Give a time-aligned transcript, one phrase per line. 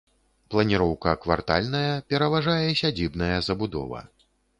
[0.53, 4.01] Планіроўка квартальная, пераважае сядзібная забудова.